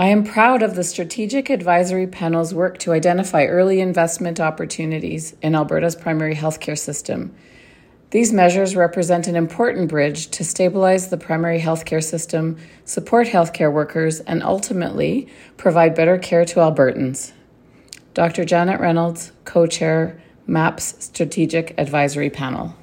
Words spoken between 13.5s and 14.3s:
workers,